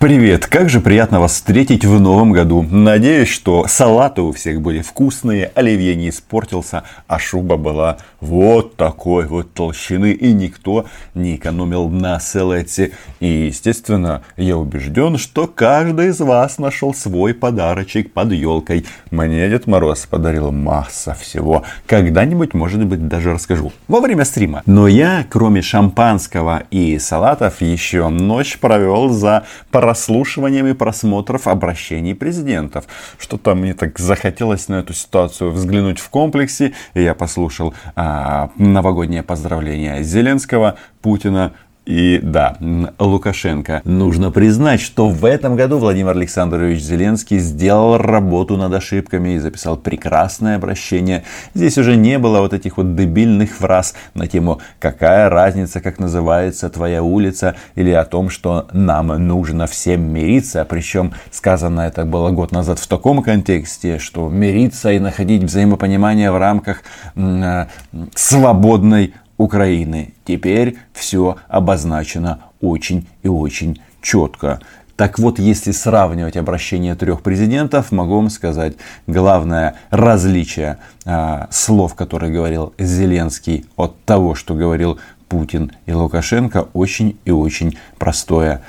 [0.00, 0.46] Привет!
[0.46, 2.62] Как же приятно вас встретить в новом году.
[2.62, 9.26] Надеюсь, что салаты у всех были вкусные, оливье не испортился, а шуба была вот такой
[9.26, 10.12] вот толщины.
[10.12, 12.92] И никто не экономил на селете.
[13.20, 18.86] И, естественно, я убежден, что каждый из вас нашел свой подарочек под елкой.
[19.10, 21.64] Мне Дед Мороз подарил масса всего.
[21.86, 23.70] Когда-нибудь, может быть, даже расскажу.
[23.86, 24.62] Во время стрима.
[24.64, 29.44] Но я, кроме шампанского и салатов, еще ночь провел за
[29.90, 32.84] прослушиваниями просмотров обращений президентов.
[33.18, 36.74] Что-то мне так захотелось на эту ситуацию взглянуть в комплексе.
[36.94, 41.54] И я послушал а, новогоднее поздравление Зеленского, Путина,
[41.86, 42.56] и да,
[42.98, 43.80] Лукашенко.
[43.84, 49.76] Нужно признать, что в этом году Владимир Александрович Зеленский сделал работу над ошибками и записал
[49.76, 51.24] прекрасное обращение.
[51.54, 56.68] Здесь уже не было вот этих вот дебильных фраз на тему «какая разница, как называется
[56.68, 60.64] твоя улица» или о том, что нам нужно всем мириться.
[60.68, 66.38] Причем сказано это было год назад в таком контексте, что мириться и находить взаимопонимание в
[66.38, 66.82] рамках
[67.16, 67.66] э,
[68.14, 70.12] свободной Украины.
[70.26, 74.60] Теперь все обозначено очень и очень четко.
[74.96, 78.74] Так вот, если сравнивать обращение трех президентов, могу вам сказать,
[79.06, 87.18] главное различие э, слов, которые говорил Зеленский, от того, что говорил Путин и Лукашенко, очень
[87.24, 88.60] и очень простое.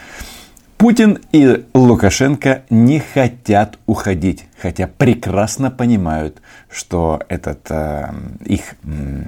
[0.78, 8.10] Путин и Лукашенко не хотят уходить, хотя прекрасно понимают, что этот э,
[8.46, 9.26] их э,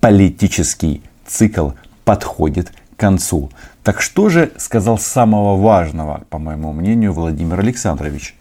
[0.00, 1.68] политический цикл
[2.04, 3.50] подходит к концу.
[3.82, 8.34] Так что же сказал самого важного, по моему мнению, Владимир Александрович?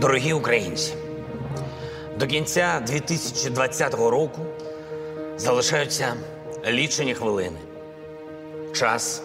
[0.00, 0.94] Дорогі українці,
[2.18, 4.40] до кінця 2020 року
[5.36, 6.14] залишаються
[6.70, 7.58] лічені хвилини.
[8.74, 9.22] Час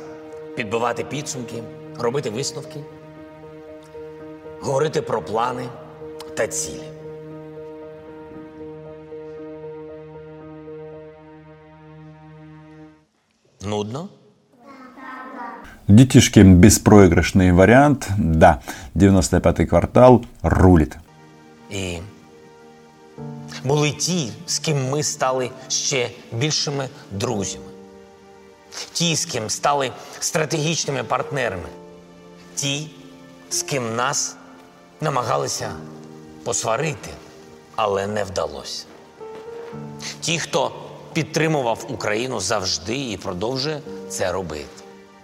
[0.55, 1.63] підбивати підсумки,
[1.99, 2.79] робити висновки,
[4.61, 5.63] говорити про плани
[6.37, 7.02] та цілі.
[13.65, 14.09] Нудно?
[15.87, 18.07] Детишки беспроигрышный вариант.
[18.17, 18.61] Да,
[18.95, 20.97] 95-й квартал рулит.
[21.69, 21.97] І
[23.63, 27.65] були ті, з ким ми стали ще більшими друзями.
[28.93, 31.69] Ті, з ким стали стратегічними партнерами.
[32.55, 32.89] Ті,
[33.49, 34.35] з ким нас
[35.01, 35.71] намагалися
[36.43, 37.09] посварити,
[37.75, 38.85] але не вдалося.
[40.21, 40.71] Ті, хто
[41.12, 43.78] підтримував Україну завжди і продовжує
[44.08, 44.78] це робити.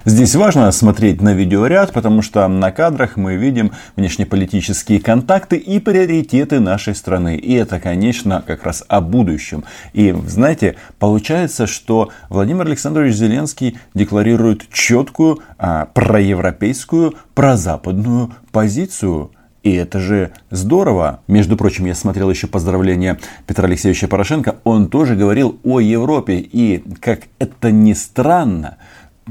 [0.06, 6.60] Здесь важно смотреть на видеоряд, потому что на кадрах мы видим внешнеполитические контакты и приоритеты
[6.60, 7.36] нашей страны.
[7.36, 9.64] И это, конечно, как раз о будущем.
[9.94, 19.37] И, знаете, получается, что Владимир Александрович Зеленский декларирует четкую а, проевропейскую, прозападную позицию –
[19.69, 21.21] и это же здорово.
[21.27, 24.57] Между прочим, я смотрел еще поздравления Петра Алексеевича Порошенко.
[24.63, 26.37] Он тоже говорил о Европе.
[26.39, 28.77] И как это ни странно,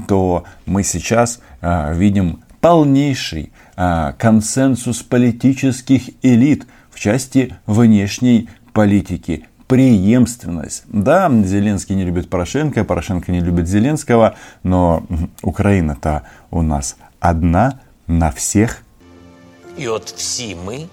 [0.07, 10.83] то мы сейчас а, видим полнейший а, консенсус политических элит в части внешней политики преемственность.
[10.87, 15.03] Да, Зеленский не любит Порошенко, Порошенко не любит Зеленского, но
[15.43, 18.81] Украина-то у нас одна на всех
[19.79, 20.87] І от всі ми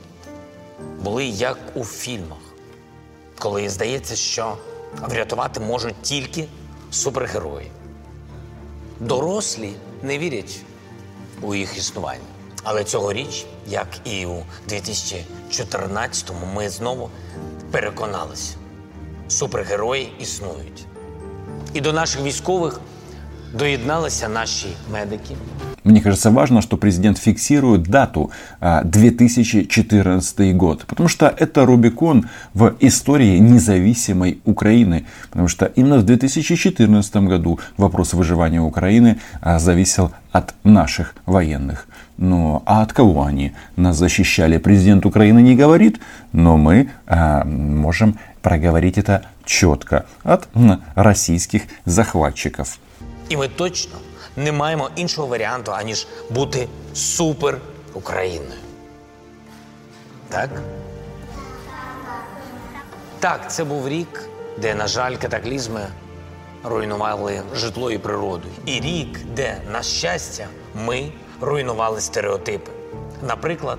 [1.00, 2.38] були як у фільмах,
[3.38, 4.56] коли здається, що
[5.02, 6.48] врятувати можуть тільки
[6.90, 7.70] супергерої.
[9.00, 10.60] Дорослі не вірять
[11.42, 12.20] у їх існування.
[12.62, 17.10] Але цьогоріч, як і у 2014-му, ми знову
[17.70, 18.54] переконалися,
[19.28, 20.86] супергерої існують.
[21.74, 22.80] І до наших військових
[23.52, 25.36] доєдналися наші медики.
[25.86, 33.38] Мне кажется важно, что президент фиксирует дату 2014 год, потому что это Рубикон в истории
[33.38, 39.18] независимой Украины, потому что именно в 2014 году вопрос выживания Украины
[39.58, 41.86] зависел от наших военных.
[42.18, 44.58] Ну, а от кого они нас защищали?
[44.58, 46.00] Президент Украины не говорит,
[46.32, 50.04] но мы а, можем проговорить это четко.
[50.24, 50.48] От
[50.96, 52.78] российских захватчиков.
[53.28, 53.92] І ми точно
[54.36, 57.60] не маємо іншого варіанту, аніж бути супер
[57.94, 58.60] Україною.
[60.28, 60.50] Так?
[63.20, 64.28] Так, це був рік,
[64.58, 65.86] де, на жаль, катаклізми
[66.64, 68.48] руйнували житло і природу.
[68.66, 72.70] І рік, де, на щастя, ми руйнували стереотипи.
[73.22, 73.78] Наприклад,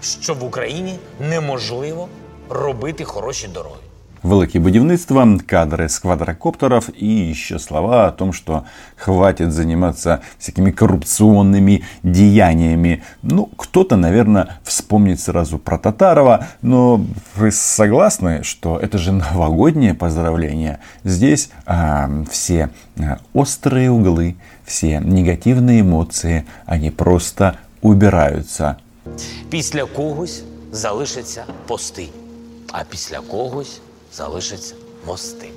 [0.00, 2.08] що в Україні неможливо
[2.48, 3.87] робити хороші дороги.
[4.23, 8.63] велике будівництво, кадры с квадрокоптеров и еще слова о том, что
[8.95, 13.03] хватит заниматься всякими коррупционными деяниями.
[13.21, 17.05] Ну, кто-то, наверное, вспомнит сразу про Татарова, но
[17.35, 20.79] вы согласны, что это же новогоднее поздравление?
[21.03, 24.35] Здесь а, все а, острые углы,
[24.65, 28.77] все негативные эмоции, они просто убираются.
[29.49, 32.09] Після когось залишаться пости,
[32.71, 33.81] а після когось
[34.17, 34.75] залишаться
[35.07, 35.49] мости.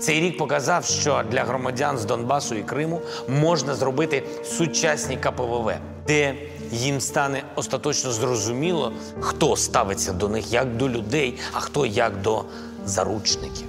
[0.00, 5.72] Цей рік показав, що для громадян з Донбасу і Криму можна зробити сучасні КПВВ,
[6.06, 6.34] де
[6.72, 12.44] їм стане остаточно зрозуміло, хто ставиться до них як до людей, а хто як до
[12.86, 13.66] заручників.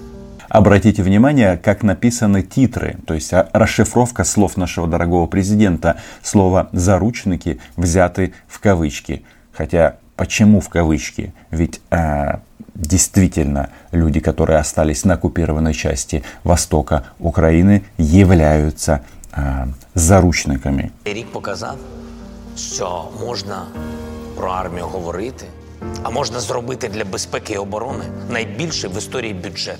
[0.49, 5.95] Обратите внимание, как написаны титры, то есть расшифровка слов нашего дорогого президента.
[6.21, 9.23] Слово «заручники» взяты в кавычки.
[9.51, 11.33] Хотя почему в кавычки?
[11.51, 12.37] Ведь э,
[12.75, 19.01] действительно люди, которые остались на оккупированной части востока Украины, являются
[19.31, 20.91] э, заручниками.
[21.05, 21.77] Рік показав,
[22.57, 23.65] що можна
[24.37, 25.45] про армію говорити,
[26.03, 29.79] а можна зробити для безпеки і оборони найбільший в історії бюджет.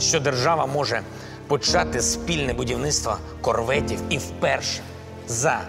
[0.00, 1.00] Що держава може
[1.46, 4.80] почати спільне будівництво корветів і вперше
[5.28, 5.60] за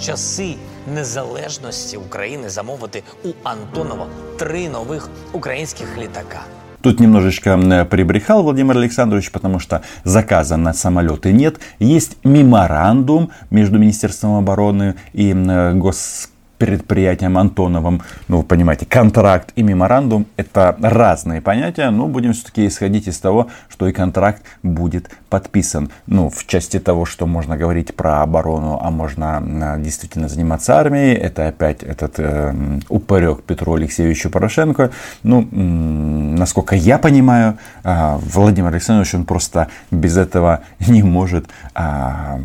[0.00, 0.54] часи
[0.94, 4.06] незалежності України замовити у Антонова
[4.38, 6.40] три нових українських літака.
[6.80, 7.58] Тут немножечко
[7.90, 11.60] прибрехал Владимир Александрович, потому что заказа на самолеты нет.
[11.80, 15.32] Есть меморандум между Министерством обороны и
[15.74, 16.30] Гос
[16.61, 23.07] предприятием Антоновым, ну, вы понимаете, контракт и меморандум– это разные понятия, но будем все-таки исходить
[23.07, 25.89] из того, что и контракт будет подписан.
[26.05, 31.15] Ну, в части того, что можно говорить про оборону, а можно а, действительно заниматься армией,
[31.15, 32.53] это опять этот э,
[32.89, 34.91] упорек Петру Алексеевичу Порошенко.
[35.23, 42.39] Ну, насколько я понимаю, э, Владимир Александрович, он просто без этого не может э,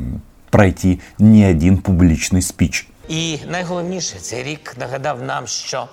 [0.51, 2.89] пройти ни один публичный спич.
[3.09, 5.89] І найголовніше, цей рік нагадав нам, що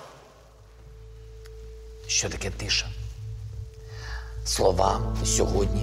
[2.06, 2.86] що таке тиша.
[4.44, 5.82] Слова сьогодні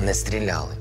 [0.00, 0.74] не стріляли.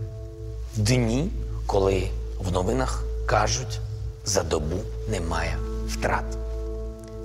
[0.76, 1.32] В дні,
[1.66, 2.10] коли
[2.40, 3.80] в новинах кажуть,
[4.26, 4.78] за добу
[5.10, 6.38] немає втрат.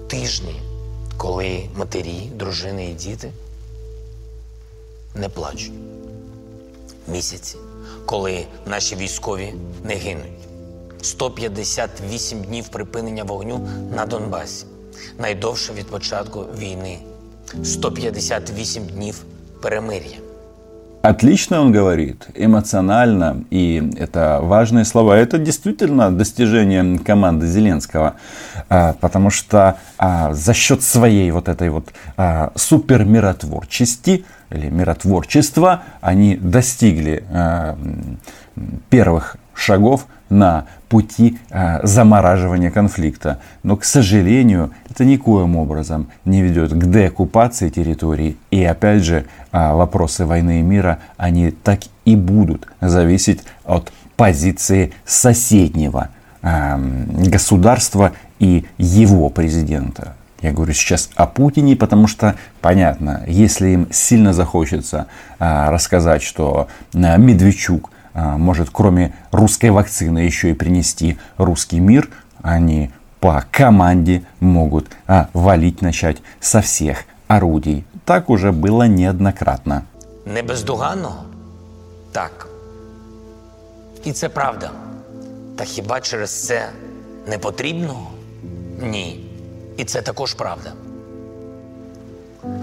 [0.08, 0.62] Тижні,
[1.16, 3.32] коли матері, дружини і діти
[5.14, 5.72] не плачуть.
[7.08, 7.56] Місяці,
[8.06, 9.54] коли наші військові
[9.84, 10.45] не гинуть.
[11.01, 14.65] 158 днів припинення вогню на Донбасі.
[15.19, 16.97] Найдовше від початку війни.
[17.63, 19.23] 158 днів
[19.61, 20.17] перемир'я.
[21.03, 25.17] Отлично он говорит, эмоционально, и это важные слова.
[25.17, 28.17] Это действительно достижение команды Зеленского,
[28.69, 31.87] а, потому что а, за счет своей вот этой вот
[32.17, 37.23] а, супер миротворчести или миротворчества они достигли
[38.89, 43.40] первых шагов на пути э, замораживания конфликта.
[43.62, 48.36] Но, к сожалению, это никоим образом не ведет к деоккупации территории.
[48.50, 54.92] И опять же, э, вопросы войны и мира, они так и будут зависеть от позиции
[55.04, 56.08] соседнего
[56.42, 56.76] э,
[57.28, 60.14] государства и его президента.
[60.42, 65.06] Я говорю сейчас о Путине, потому что понятно, если им сильно захочется
[65.38, 72.09] а, рассказать, что а, Медведчук может кроме русской вакцины еще и принести русский мир,
[72.41, 77.85] они по команде могут а, валить начать со всех орудий.
[78.05, 79.85] Так уже было неоднократно.
[80.25, 81.23] Не бездоганного?
[82.11, 82.47] Так.
[84.03, 84.71] І це правда.
[85.55, 86.69] Та хіба через це
[87.27, 88.07] не потрібного?
[88.81, 89.29] Ні.
[89.77, 90.71] І це також правда.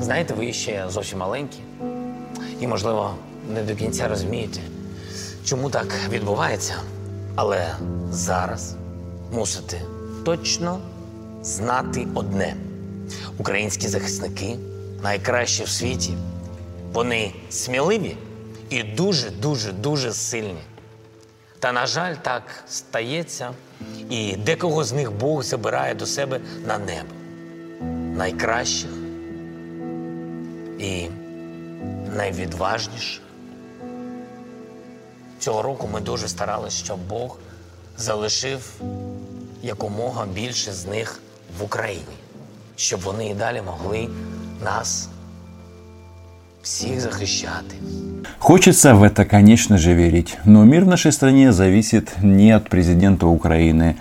[0.01, 1.59] Знаєте, ви ще зовсім маленькі
[2.61, 3.15] і, можливо,
[3.55, 4.61] не до кінця розумієте,
[5.46, 6.76] чому так відбувається,
[7.36, 7.76] але
[8.12, 8.76] зараз
[9.32, 9.82] мусите
[10.26, 10.80] точно
[11.42, 12.56] знати одне:
[13.38, 14.58] українські захисники
[15.04, 16.18] найкращі в світі.
[16.94, 18.18] Вони сміливі
[18.70, 20.62] і дуже, дуже, дуже сильні.
[21.60, 23.52] Та, на жаль, так стається,
[24.10, 27.10] і декого з них Бог забирає до себе на небо.
[28.18, 28.90] Найкращих
[30.80, 31.08] і
[32.16, 33.23] найвідважніших.
[35.43, 37.39] Цього року ми дуже старалися, щоб Бог
[37.99, 38.81] залишив
[39.63, 41.21] якомога більше з них
[41.59, 42.17] в Україні,
[42.77, 44.09] щоб вони і далі могли
[44.65, 45.09] нас
[46.63, 47.77] всіх захищати.
[48.39, 50.39] Хочется в это, конечно же, верить.
[50.45, 53.97] Но мир в нашей стране зависит не от президента Украины.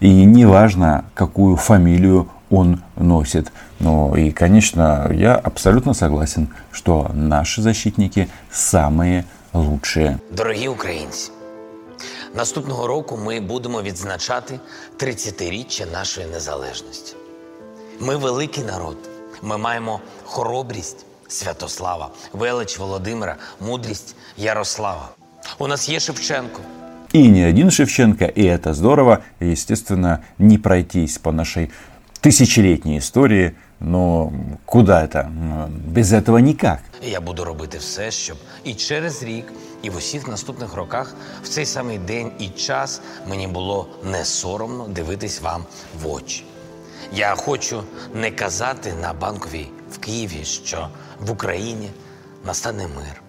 [0.00, 3.52] И не важно, какую фамилию он носит.
[3.80, 9.24] Ну и, конечно, я абсолютно согласен, что наши защитники самые
[9.59, 10.19] лучшие.
[10.31, 11.31] Дорогі українці,
[12.35, 14.59] наступного року ми будемо відзначати
[14.99, 17.15] 30-річчя нашої незалежності.
[17.99, 18.97] Ми великий народ.
[19.41, 23.35] Ми маємо хоробрість Святослава, велич Володимира,
[23.67, 25.09] мудрість Ярослава.
[25.57, 26.61] У нас є Шевченко.
[27.15, 29.19] И не один Шевченко, и это здорово.
[29.41, 31.69] Естественно, не пройтись по нашей
[32.21, 33.51] тысячелетней истории.
[33.79, 34.31] Но
[34.65, 35.29] куда это?
[35.69, 36.79] Без этого никак.
[37.01, 41.65] Я буду робити все, щоб і через рік, і в усіх наступних роках, в цей
[41.65, 45.65] самий день і час мені було не соромно дивитись вам
[46.01, 46.45] в очі.
[47.13, 50.89] Я хочу не казати на банковій в Києві, що
[51.19, 51.89] в Україні
[52.45, 53.21] настане мир,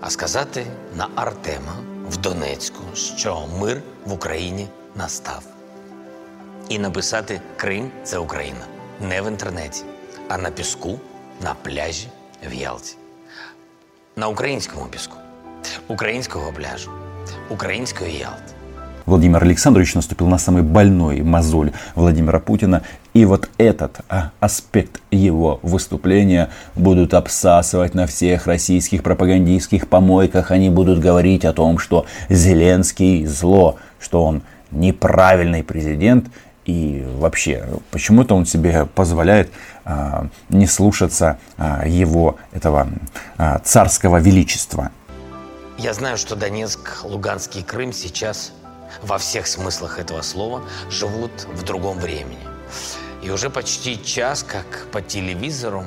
[0.00, 1.76] а сказати на Артема
[2.08, 5.42] в Донецьку, що мир в Україні настав.
[6.68, 8.73] І написати Крим це Україна
[9.09, 9.83] не в інтернеті,
[10.27, 10.99] а на піску,
[11.43, 12.07] на пляжі
[12.49, 12.95] в Ялті.
[14.15, 15.15] На українському піску,
[15.87, 16.91] українського пляжу,
[17.49, 18.53] української Ялти.
[19.09, 22.83] Владимир Александрович наступил на самый больной мозоль Владимира Путина.
[23.15, 30.51] И вот этот а, аспект его выступления будут обсасывать на всех российских пропагандистских помойках.
[30.51, 36.27] Они будут говорить о том, что Зеленский зло, что он неправильный президент.
[36.64, 39.52] и вообще, почему-то он себе позволяет
[39.84, 42.88] а, не слушаться а, его, этого
[43.36, 44.90] а, царского величества.
[45.76, 48.52] Я знаю, что Донецк, Луганский и Крым сейчас
[49.02, 52.38] во всех смыслах этого слова живут в другом времени.
[53.22, 55.84] И уже почти час, как по телевизору,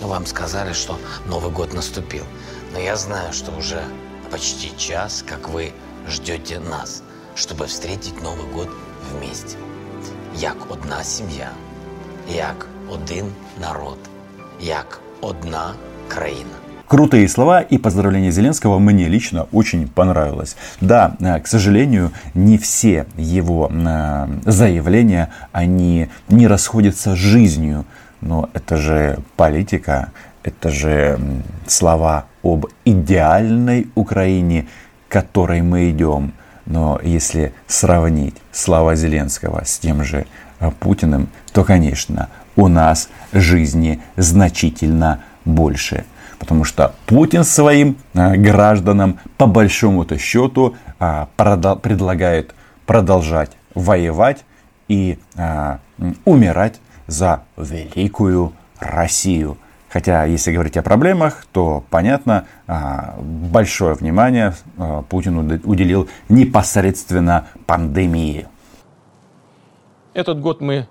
[0.00, 2.24] вам сказали, что Новый год наступил.
[2.72, 3.82] Но я знаю, что уже
[4.30, 5.72] почти час, как вы
[6.06, 7.02] ждете нас,
[7.34, 8.68] чтобы встретить Новый год
[9.10, 9.56] вместе.
[10.38, 11.48] Як одна сім'я,
[12.36, 13.24] як один
[13.60, 13.98] народ,
[14.60, 15.72] як одна
[16.08, 16.50] країна.
[16.88, 20.56] Крутые слова и поздравления Зеленского мне лично очень понравилось.
[20.80, 27.84] Да, э, к сожалению, не все его э, заявления, они не расходятся с жизнью.
[28.20, 30.10] Но это же политика,
[30.42, 31.18] это же
[31.66, 34.66] слова об идеальной Украине,
[35.08, 36.32] к которой мы идем.
[36.70, 40.26] Но если сравнить слова Зеленского с тем же
[40.60, 46.04] э, Путиным, то, конечно, у нас жизни значительно больше.
[46.38, 52.54] Потому что Путин своим а, гражданам по большому-то счету а, предлагает
[52.86, 54.44] продолжать воевать
[54.88, 55.18] и
[56.24, 59.58] умирать за великую Россию.
[59.92, 62.46] Хотя, если говорить о проблемах, то, понятно,
[63.18, 64.54] большое внимание
[65.08, 68.46] Путин уделил непосредственно пандемии.
[70.14, 70.86] Этот год мы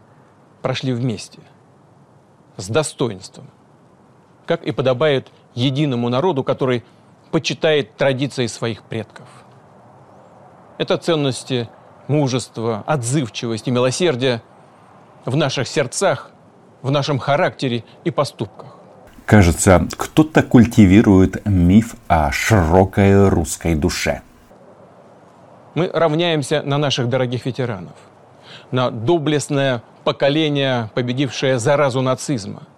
[0.62, 1.40] прошли вместе,
[2.58, 3.48] с достоинством,
[4.46, 6.84] как и подобает единому народу, который
[7.32, 9.28] почитает традиции своих предков.
[10.78, 11.70] Это ценности
[12.10, 14.42] мужества, отзывчивости, милосердия
[15.24, 16.32] в наших сердцах,
[16.82, 18.76] в нашем характере и поступках.
[19.30, 24.22] Кажется, кто-то культивирует миф о широкой русской душе.
[25.76, 27.94] Мы равняемся на наших дорогих ветеранов,
[28.72, 32.64] на доблестное поколение, победившее заразу нацизма–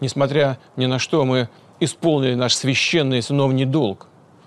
[0.00, 1.48] Несмотря ни на что, мы
[1.78, 4.06] исполнили наш священный сыновний долг.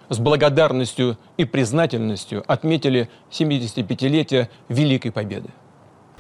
[0.10, 5.50] С благодарностью и признательностью отметили 75-летие Великой Победы.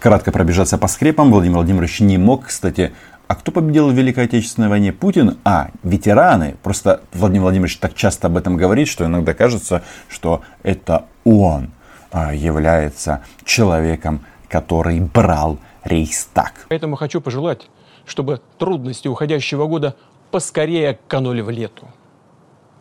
[0.04, 2.48] Кратко пробежаться по скрепам Владимир Владимирович не мог.
[2.48, 2.94] Кстати,
[3.30, 4.92] а кто победил в Великой Отечественной войне?
[4.92, 5.38] Путин?
[5.46, 6.58] А, ветераны.
[6.62, 11.72] Просто Владимир Владимирович так часто об этом говорит, что иногда кажется, что это он
[12.12, 16.66] а, является человеком, который брал Рейхстаг.
[16.68, 17.70] Поэтому хочу пожелать
[18.06, 19.96] чтобы трудности уходящего года
[20.32, 21.88] поскорее канули в лету.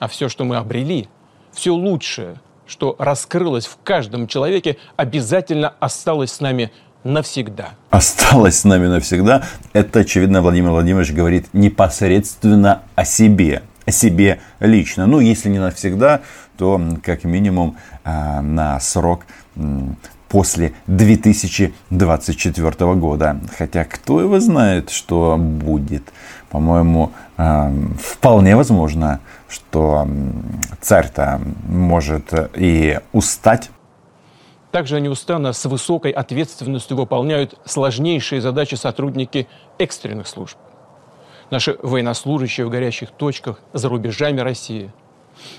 [0.01, 1.09] А все, что мы обрели,
[1.53, 6.73] все лучшее, что раскрылось в каждом человеке, обязательно осталось с нами
[7.05, 7.71] навсегда.
[7.91, 9.45] Осталось с нами навсегда.
[9.73, 15.07] Это, очевидно, Владимир Владимирович говорит непосредственно о себе, о себе лично.
[15.07, 16.21] Ну, если не навсегда,
[16.57, 19.27] то как минимум а, на срок
[20.33, 23.37] после 2024 года.
[23.59, 26.11] Хотя кто его знает, что будет.
[26.49, 30.09] По-моему, эм, вполне возможно, что
[30.81, 33.71] царь-то может и устать.
[34.73, 39.47] Также неустанно с высокой ответственностью выполняют сложнейшие задачи сотрудники
[39.79, 40.57] экстренных служб.
[41.51, 44.91] Наши военнослужащие в горячих точках за рубежами России.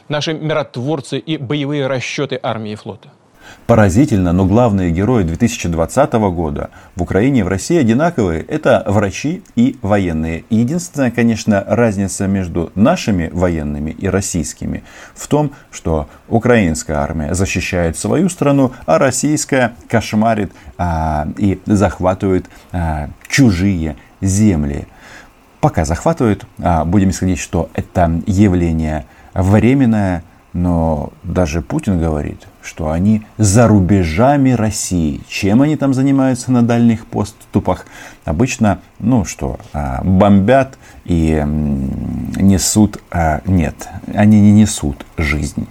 [0.10, 3.14] Наши миротворцы и боевые расчеты армии и флота–
[3.68, 8.42] Поразительно, но главные герои 2020 года в Украине и в России одинаковые.
[8.42, 10.44] Это врачи и военные.
[10.50, 14.84] Единственная, конечно, разница между нашими военными и российскими
[15.16, 23.10] в том, что украинская армия защищает свою страну, а российская кошмарит а, и захватывает а,
[23.30, 24.88] чужие земли.
[25.62, 33.24] Пока захватывают, а, будем исходить, что это явление временное, но даже Путин говорит, что они
[33.38, 35.22] за рубежами России.
[35.28, 37.86] Чем они там занимаются на дальних поступах?
[38.26, 43.02] Обычно, ну что, а, бомбят и несут...
[43.12, 43.76] А, нет,
[44.14, 45.68] они не несут жизнь.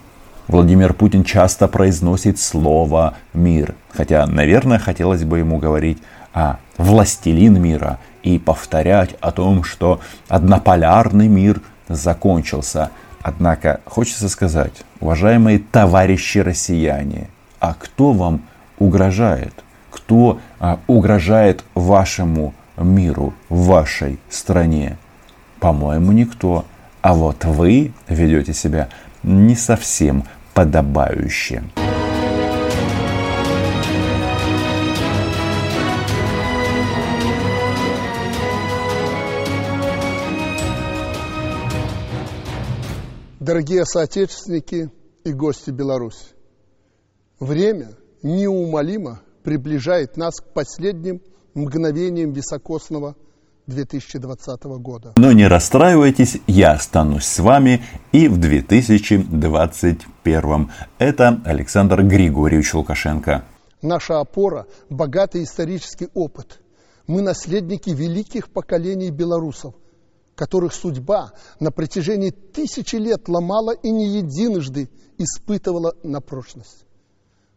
[0.48, 3.74] Владимир Путин часто произносит слово «мир».
[3.92, 5.98] Хотя, наверное, хотелось бы ему говорить
[6.34, 12.90] а, «властелин мира» и повторять о том, что однополярный мир закончился–
[13.22, 17.28] Однако хочется сказать, уважаемые товарищи россияне,
[17.60, 18.42] а кто вам
[18.78, 19.54] угрожает?
[19.90, 24.96] Кто а, угрожает вашему миру, вашей стране?
[25.60, 26.64] По-моему, никто.
[27.02, 28.88] А вот вы ведете себя
[29.22, 30.24] не совсем
[30.54, 31.62] подобающе.
[43.42, 44.90] Дорогие соотечественники
[45.24, 46.26] и гости Беларуси,
[47.40, 47.88] время
[48.22, 51.20] неумолимо приближает нас к последним
[51.54, 53.16] мгновениям високосного
[53.66, 55.14] 2020 года.
[55.16, 57.82] Но не расстраивайтесь, я останусь с вами
[58.12, 60.70] и в 2021.
[60.98, 63.44] Это Александр Григорьевич Лукашенко.
[63.82, 66.60] Наша опора– богатый исторический опыт.
[67.08, 69.74] Мы наследники великих поколений белорусов,
[70.34, 76.84] которых судьба на протяжении тысячи лет ломала и не единожды испытывала на прочность.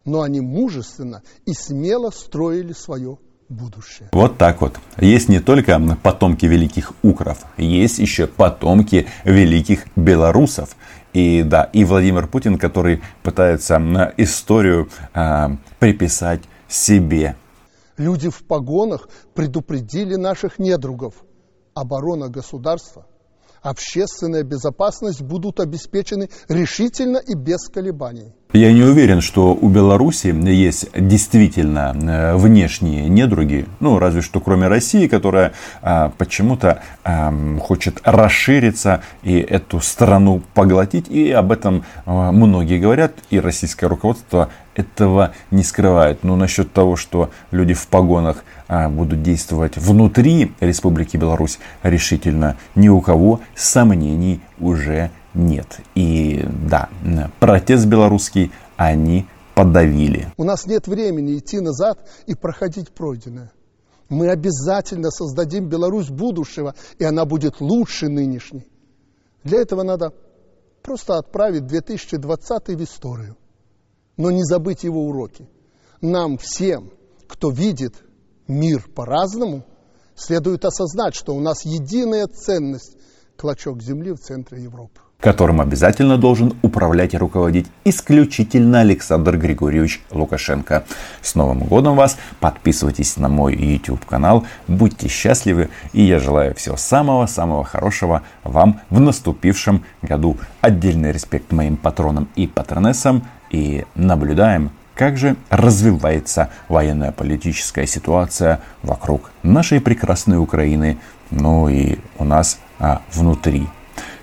[0.03, 3.17] Но они мужественно и смело строили свое
[3.50, 4.10] будущее.
[4.12, 4.77] Вот так вот.
[5.00, 10.75] Есть не только потомки великих укров, есть еще потомки великих белорусов.
[11.13, 15.48] И да, и Владимир Путин, который пытается историю э,
[15.79, 17.38] приписать себе.
[17.98, 21.13] Люди в погонах предупредили наших недругов–
[21.76, 23.06] оборона государства,
[23.62, 28.34] общественная безопасность будут обеспечены решительно и без колебаний.
[28.54, 34.70] Я не уверен, что у Беларуси есть действительно э, внешние недруги, ну, разве что кроме
[34.70, 42.32] России, которая а, почему-то а, хочет расшириться и эту страну поглотить, и об этом а,
[42.32, 46.24] многие говорят, и российское руководство этого не скрывает.
[46.24, 52.90] Но насчет того, что люди в погонах а, будут действовать внутри Республики Беларусь, решительно ни
[52.90, 55.80] у кого сомнений уже нет.
[55.96, 56.90] И да,
[57.40, 60.28] протест белорусский они подавили.
[60.38, 63.52] У нас нет времени идти назад и проходить пройденное.
[64.10, 68.68] Мы обязательно создадим Беларусь будущего, и она будет лучше нынешней.
[69.44, 70.14] Для этого надо
[70.84, 73.36] просто отправить 2020 в историю,
[74.17, 75.47] но не забыть его уроки.
[76.01, 76.91] Нам всем,
[77.28, 78.04] кто видит
[78.47, 79.65] мир по-разному,
[80.15, 82.97] следует осознать, что у нас единая ценность–
[83.38, 90.86] клочок земли в центре Европы которым обязательно должен управлять и руководить исключительно Александр Григорьевич Лукашенко.
[91.21, 92.17] С Новым годом вас!
[92.39, 98.99] Подписывайтесь на мой YouTube канал, будьте счастливы и я желаю всего самого-самого хорошего вам в
[98.99, 100.38] наступившем году.
[100.62, 103.23] Отдельный респект моим патронам и патронессам
[103.56, 110.98] и наблюдаем как же развивается военная политическая ситуация вокруг нашей прекрасной Украины,
[111.32, 113.68] ну и у нас а, внутри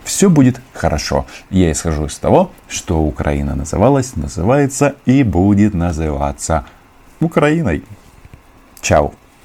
[0.04, 1.26] все будет хорошо.
[1.50, 6.64] Я исхожу из того, что Украина называлась, называется и будет называться
[7.20, 7.84] Украиной.
[8.80, 9.14] Чао.